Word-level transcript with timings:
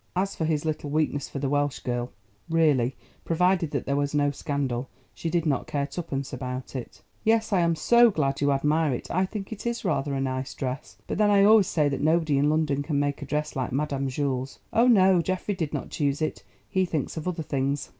As 0.15 0.35
for 0.35 0.45
his 0.45 0.65
little 0.65 0.89
weakness 0.89 1.29
for 1.29 1.37
the 1.37 1.47
Welsh 1.47 1.77
girl, 1.77 2.11
really, 2.49 2.95
provided 3.23 3.69
that 3.69 3.85
there 3.85 3.95
was 3.95 4.15
no 4.15 4.31
scandal, 4.31 4.89
she 5.13 5.29
did 5.29 5.45
not 5.45 5.67
care 5.67 5.85
twopence 5.85 6.33
about 6.33 6.75
it. 6.75 7.03
"Yes, 7.23 7.53
I 7.53 7.59
am 7.59 7.75
so 7.75 8.09
glad 8.09 8.41
you 8.41 8.51
admire 8.51 8.95
it. 8.95 9.11
I 9.11 9.27
think 9.27 9.51
it 9.51 9.67
is 9.67 9.85
rather 9.85 10.15
a 10.15 10.19
nice 10.19 10.55
dress, 10.55 10.97
but 11.05 11.19
then 11.19 11.29
I 11.29 11.43
always 11.43 11.67
say 11.67 11.87
that 11.87 12.01
nobody 12.01 12.39
in 12.39 12.49
London 12.49 12.81
can 12.81 12.99
make 12.99 13.21
a 13.21 13.27
dress 13.27 13.55
like 13.55 13.71
Madame 13.71 14.07
Jules. 14.09 14.57
Oh, 14.73 14.87
no, 14.87 15.21
Geoffrey 15.21 15.53
did 15.53 15.71
not 15.71 15.91
choose 15.91 16.19
it; 16.19 16.41
he 16.67 16.83
thinks 16.83 17.15
of 17.15 17.27
other 17.27 17.43
things." 17.43 17.89